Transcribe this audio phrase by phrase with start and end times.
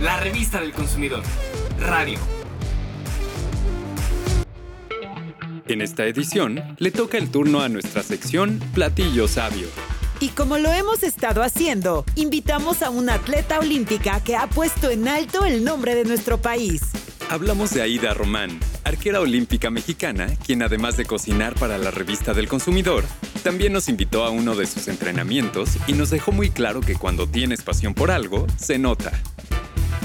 [0.00, 1.22] la revista del consumidor.
[1.80, 2.18] Radio.
[5.66, 9.66] En esta edición le toca el turno a nuestra sección Platillo Sabio.
[10.20, 15.06] Y como lo hemos estado haciendo, invitamos a una atleta olímpica que ha puesto en
[15.08, 16.82] alto el nombre de nuestro país.
[17.28, 22.48] Hablamos de Aida Román, arquera olímpica mexicana, quien además de cocinar para la revista del
[22.48, 23.04] consumidor,
[23.44, 27.28] también nos invitó a uno de sus entrenamientos y nos dejó muy claro que cuando
[27.28, 29.12] tienes pasión por algo, se nota.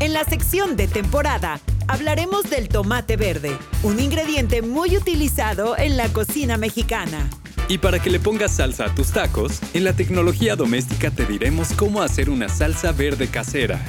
[0.00, 6.08] En la sección de temporada hablaremos del tomate verde, un ingrediente muy utilizado en la
[6.08, 7.30] cocina mexicana.
[7.68, 11.72] Y para que le pongas salsa a tus tacos, en la tecnología doméstica te diremos
[11.74, 13.80] cómo hacer una salsa verde casera.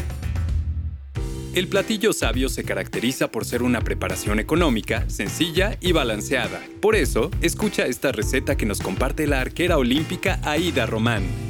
[1.56, 6.62] El platillo sabio se caracteriza por ser una preparación económica, sencilla y balanceada.
[6.82, 11.45] Por eso, escucha esta receta que nos comparte la arquera olímpica Aida Román.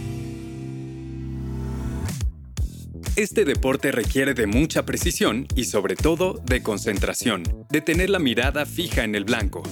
[3.15, 8.65] Este deporte requiere de mucha precisión y sobre todo de concentración, de tener la mirada
[8.65, 9.63] fija en el blanco.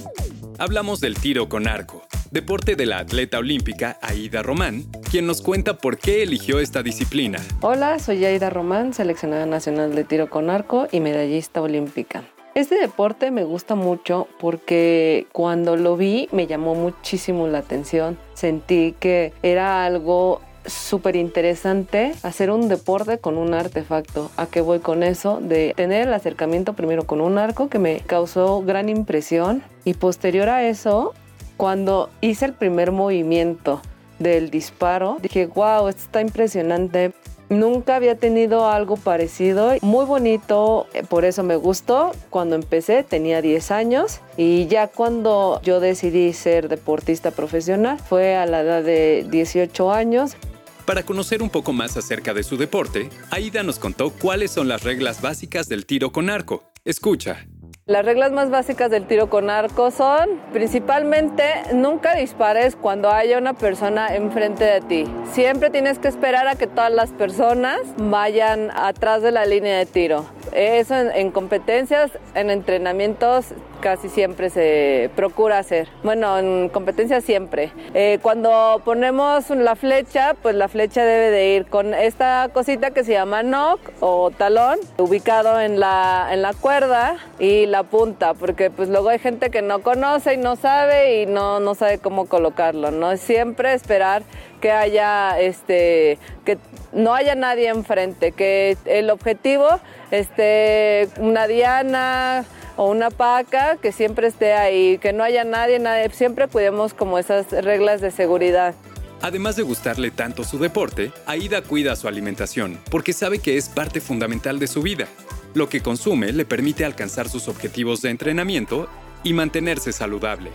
[0.58, 5.76] Hablamos del tiro con arco, deporte de la atleta olímpica Aida Román, quien nos cuenta
[5.76, 7.38] por qué eligió esta disciplina.
[7.60, 12.24] Hola, soy Aida Román, seleccionada nacional de tiro con arco y medallista olímpica.
[12.54, 18.16] Este deporte me gusta mucho porque cuando lo vi me llamó muchísimo la atención.
[18.32, 24.30] Sentí que era algo súper interesante hacer un deporte con un artefacto.
[24.36, 25.40] ¿A qué voy con eso?
[25.40, 30.48] De tener el acercamiento primero con un arco que me causó gran impresión y posterior
[30.48, 31.14] a eso,
[31.56, 33.80] cuando hice el primer movimiento
[34.18, 37.12] del disparo, dije, wow, esto está impresionante.
[37.50, 42.12] Nunca había tenido algo parecido, muy bonito, eh, por eso me gustó.
[42.30, 48.46] Cuando empecé tenía 10 años y ya cuando yo decidí ser deportista profesional fue a
[48.46, 50.36] la edad de 18 años.
[50.86, 54.82] Para conocer un poco más acerca de su deporte, Aida nos contó cuáles son las
[54.82, 56.62] reglas básicas del tiro con arco.
[56.84, 57.46] Escucha.
[57.86, 63.52] Las reglas más básicas del tiro con arco son, principalmente, nunca dispares cuando haya una
[63.54, 65.04] persona enfrente de ti.
[65.32, 69.84] Siempre tienes que esperar a que todas las personas vayan atrás de la línea de
[69.84, 70.26] tiro.
[70.52, 73.48] Eso en, competencias, en entrenamientos,
[73.84, 75.88] casi siempre se procura hacer.
[76.02, 77.70] Bueno, en competencias siempre.
[77.92, 83.04] Eh, cuando ponemos la flecha, pues la flecha debe de ir con esta cosita que
[83.04, 88.70] se llama knock o talón, ubicado en la, en la cuerda y la punta, porque
[88.70, 92.24] pues luego hay gente que no conoce y no sabe y no, no sabe cómo
[92.24, 93.18] colocarlo, ¿no?
[93.18, 94.22] Siempre esperar
[94.64, 96.56] que haya este que
[96.94, 99.68] no haya nadie enfrente, que el objetivo
[100.10, 106.08] esté una diana o una paca que siempre esté ahí, que no haya nadie, nadie,
[106.14, 108.74] siempre cuidemos como esas reglas de seguridad.
[109.20, 114.00] Además de gustarle tanto su deporte, Aida cuida su alimentación porque sabe que es parte
[114.00, 115.08] fundamental de su vida.
[115.52, 118.88] Lo que consume le permite alcanzar sus objetivos de entrenamiento
[119.24, 120.52] y mantenerse saludable.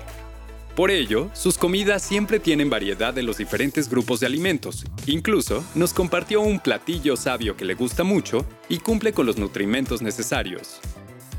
[0.79, 4.85] Por ello, sus comidas siempre tienen variedad de los diferentes grupos de alimentos.
[5.07, 10.01] Incluso nos compartió un platillo sabio que le gusta mucho y cumple con los nutrimentos
[10.01, 10.79] necesarios.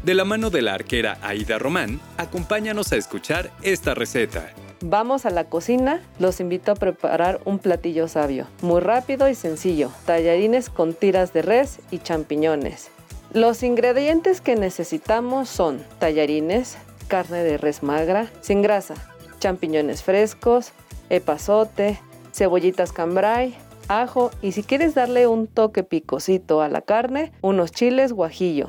[0.04, 4.52] De la mano de la arquera Aida Román, acompáñanos a escuchar esta receta.
[4.82, 9.90] Vamos a la cocina, los invito a preparar un platillo sabio, muy rápido y sencillo,
[10.04, 12.90] tallarines con tiras de res y champiñones.
[13.32, 16.76] Los ingredientes que necesitamos son tallarines,
[17.08, 19.09] carne de res magra, sin grasa,
[19.40, 20.72] champiñones frescos,
[21.08, 21.98] epazote,
[22.32, 23.56] cebollitas cambray,
[23.88, 28.68] ajo y si quieres darle un toque picosito a la carne, unos chiles guajillo,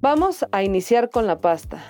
[0.00, 1.82] Vamos a iniciar con la pasta.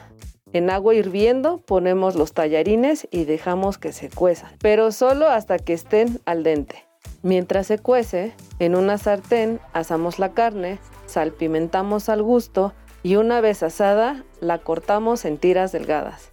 [0.55, 5.75] En agua hirviendo ponemos los tallarines y dejamos que se cuezan, pero solo hasta que
[5.75, 6.87] estén al dente.
[7.23, 12.73] Mientras se cuece, en una sartén asamos la carne, salpimentamos al gusto
[13.03, 16.33] y una vez asada la cortamos en tiras delgadas.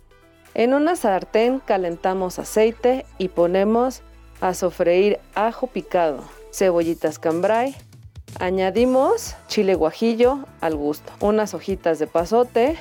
[0.55, 4.01] En una sartén calentamos aceite y ponemos
[4.41, 7.75] a sofreír ajo picado, cebollitas cambray,
[8.39, 12.77] Añadimos chile guajillo al gusto, unas hojitas de pasote.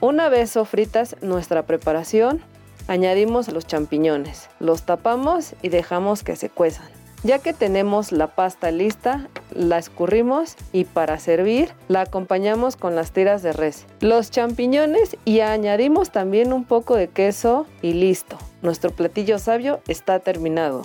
[0.00, 2.42] Una vez sofritas nuestra preparación,
[2.88, 6.95] añadimos los champiñones, los tapamos y dejamos que se cuezan.
[7.26, 13.10] Ya que tenemos la pasta lista, la escurrimos y para servir la acompañamos con las
[13.10, 18.38] tiras de res, los champiñones y añadimos también un poco de queso y listo.
[18.62, 20.82] Nuestro platillo sabio está terminado.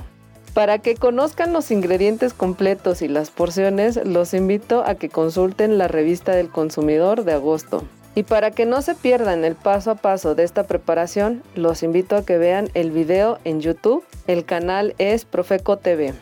[0.55, 5.87] Para que conozcan los ingredientes completos y las porciones, los invito a que consulten la
[5.87, 7.83] revista del consumidor de agosto.
[8.15, 12.15] Y para que no se pierdan el paso a paso de esta preparación, los invito
[12.15, 14.03] a que vean el video en YouTube.
[14.25, 16.15] El canal es Profeco TV.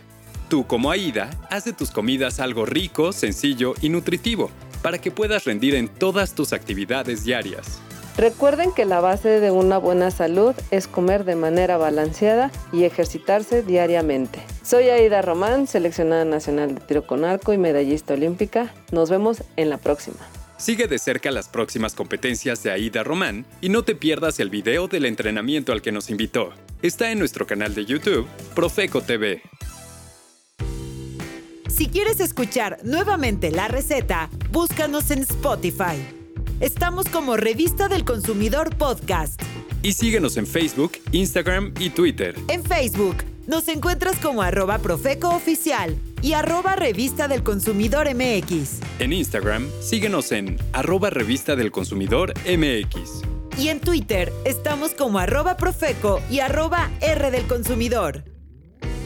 [0.49, 4.49] Tú como Aida, haz de tus comidas algo rico, sencillo y nutritivo,
[4.81, 7.79] para que puedas rendir en todas tus actividades diarias.
[8.17, 13.61] Recuerden que la base de una buena salud es comer de manera balanceada y ejercitarse
[13.61, 14.39] diariamente.
[14.63, 18.73] Soy Aida Román, seleccionada nacional de tiro con arco y medallista olímpica.
[18.91, 20.17] Nos vemos en la próxima.
[20.57, 24.87] Sigue de cerca las próximas competencias de Aida Román y no te pierdas el video
[24.87, 26.49] del entrenamiento al que nos invitó.
[26.81, 29.43] Está en nuestro canal de YouTube, Profeco TV.
[31.79, 35.95] Si quieres escuchar nuevamente la receta, búscanos en Spotify.
[36.59, 39.41] Estamos como Revista del Consumidor Podcast.
[39.81, 42.35] Y síguenos en Facebook, Instagram y Twitter.
[42.49, 43.15] En Facebook
[43.47, 48.81] nos encuentras como arroba Profeco Oficial y arroba Revista del Consumidor MX.
[48.99, 53.21] En Instagram, síguenos en arroba Revista del Consumidor MX.
[53.57, 58.25] Y en Twitter estamos como arroba Profeco y arroba R del Consumidor.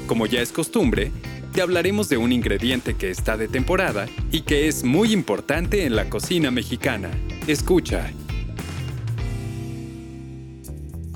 [0.08, 1.12] Como ya es costumbre,
[1.53, 5.95] te hablaremos de un ingrediente que está de temporada y que es muy importante en
[5.95, 7.11] la cocina mexicana.
[7.47, 8.11] Escucha.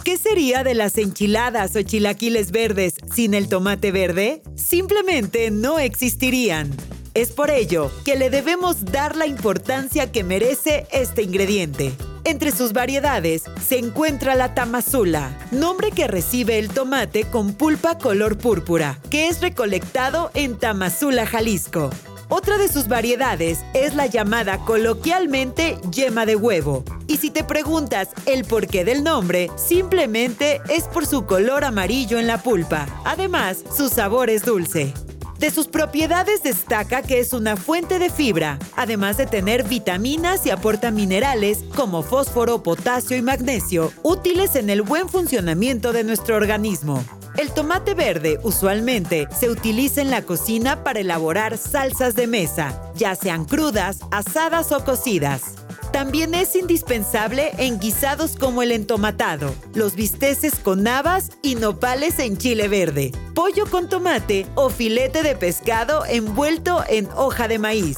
[0.03, 4.41] ¿Qué sería de las enchiladas o chilaquiles verdes sin el tomate verde?
[4.55, 6.71] Simplemente no existirían.
[7.13, 11.91] Es por ello que le debemos dar la importancia que merece este ingrediente.
[12.27, 18.37] Entre sus variedades se encuentra la tamazula, nombre que recibe el tomate con pulpa color
[18.37, 21.89] púrpura, que es recolectado en Tamazula, Jalisco.
[22.27, 26.83] Otra de sus variedades es la llamada coloquialmente yema de huevo.
[27.07, 32.27] Y si te preguntas el porqué del nombre, simplemente es por su color amarillo en
[32.27, 32.87] la pulpa.
[33.05, 34.93] Además, su sabor es dulce.
[35.39, 40.49] De sus propiedades destaca que es una fuente de fibra, además de tener vitaminas y
[40.49, 47.03] aporta minerales como fósforo, potasio y magnesio, útiles en el buen funcionamiento de nuestro organismo.
[47.37, 53.13] El tomate verde usualmente se utiliza en la cocina para elaborar salsas de mesa, ya
[53.13, 55.66] sean crudas, asadas o cocidas.
[55.97, 62.37] También es indispensable en guisados como el entomatado, los bisteces con habas y nopales en
[62.37, 67.97] chile verde, pollo con tomate o filete de pescado envuelto en hoja de maíz.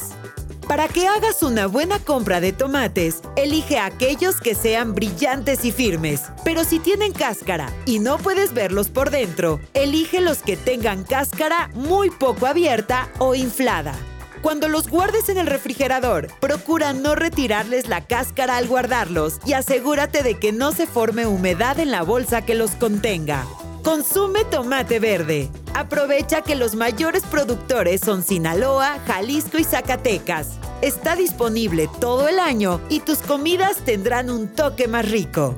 [0.66, 6.22] Para que hagas una buena compra de tomates, elige aquellos que sean brillantes y firmes.
[6.46, 11.70] Pero si tienen cáscara y no puedes verlos por dentro, elige los que tengan cáscara
[11.74, 13.94] muy poco abierta o inflada.
[14.42, 20.24] Cuando los guardes en el refrigerador, procura no retirarles la cáscara al guardarlos y asegúrate
[20.24, 23.46] de que no se forme humedad en la bolsa que los contenga.
[23.84, 25.50] Consume tomate verde.
[25.74, 30.58] Aprovecha que los mayores productores son Sinaloa, Jalisco y Zacatecas.
[30.82, 35.56] Está disponible todo el año y tus comidas tendrán un toque más rico.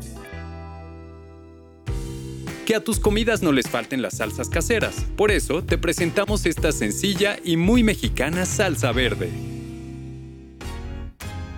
[2.72, 5.06] Que a tus comidas no les falten las salsas caseras.
[5.18, 9.30] Por eso te presentamos esta sencilla y muy mexicana salsa verde.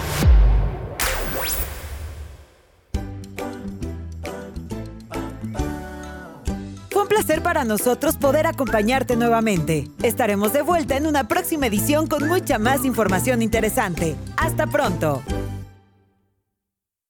[7.21, 9.87] Placer para nosotros poder acompañarte nuevamente.
[10.01, 14.15] Estaremos de vuelta en una próxima edición con mucha más información interesante.
[14.37, 15.21] Hasta pronto.